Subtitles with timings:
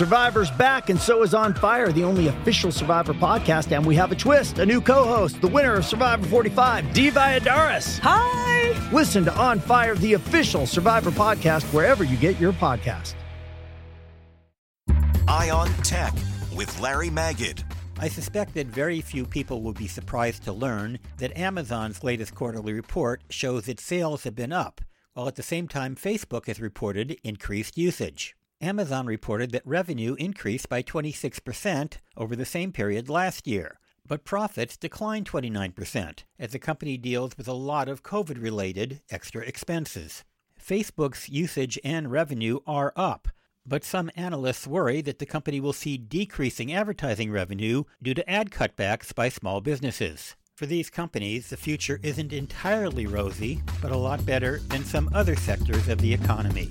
[0.00, 3.70] Survivor's back, and so is On Fire, the only official Survivor podcast.
[3.76, 7.10] And we have a twist a new co host, the winner of Survivor 45, Dee
[7.10, 7.98] Valladares.
[7.98, 8.90] Hi!
[8.94, 13.12] Listen to On Fire, the official Survivor podcast, wherever you get your podcast.
[15.28, 16.14] Eye on Tech
[16.56, 17.62] with Larry Magid.
[17.98, 22.72] I suspect that very few people will be surprised to learn that Amazon's latest quarterly
[22.72, 24.80] report shows its sales have been up,
[25.12, 28.34] while at the same time Facebook has reported increased usage.
[28.60, 34.76] Amazon reported that revenue increased by 26% over the same period last year, but profits
[34.76, 40.24] declined 29% as the company deals with a lot of COVID related extra expenses.
[40.62, 43.28] Facebook's usage and revenue are up,
[43.64, 48.50] but some analysts worry that the company will see decreasing advertising revenue due to ad
[48.50, 50.36] cutbacks by small businesses.
[50.54, 55.34] For these companies, the future isn't entirely rosy, but a lot better than some other
[55.34, 56.70] sectors of the economy.